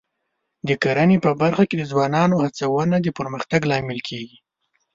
[0.67, 4.37] د کرنې په برخه کې د ځوانانو هڅونه د پرمختګ لامل کېږي.